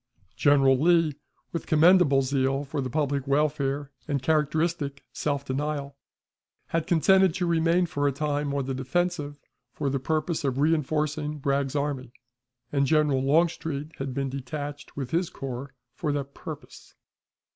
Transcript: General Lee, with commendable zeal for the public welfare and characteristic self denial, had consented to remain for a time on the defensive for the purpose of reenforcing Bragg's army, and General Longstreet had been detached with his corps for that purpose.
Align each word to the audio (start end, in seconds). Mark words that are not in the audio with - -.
General 0.35 0.79
Lee, 0.79 1.13
with 1.51 1.67
commendable 1.67 2.23
zeal 2.23 2.63
for 2.63 2.81
the 2.81 2.89
public 2.89 3.27
welfare 3.27 3.91
and 4.07 4.19
characteristic 4.23 5.03
self 5.13 5.45
denial, 5.45 5.95
had 6.69 6.87
consented 6.87 7.35
to 7.35 7.45
remain 7.45 7.85
for 7.85 8.07
a 8.07 8.11
time 8.11 8.51
on 8.51 8.65
the 8.65 8.73
defensive 8.73 9.39
for 9.71 9.91
the 9.91 9.99
purpose 9.99 10.43
of 10.43 10.57
reenforcing 10.57 11.37
Bragg's 11.37 11.75
army, 11.75 12.13
and 12.71 12.87
General 12.87 13.21
Longstreet 13.21 13.91
had 13.97 14.11
been 14.15 14.31
detached 14.31 14.97
with 14.97 15.11
his 15.11 15.29
corps 15.29 15.75
for 15.93 16.11
that 16.11 16.33
purpose. 16.33 16.95